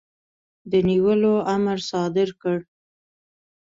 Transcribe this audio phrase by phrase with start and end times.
[0.71, 2.57] د نیولو امر صادر کړ.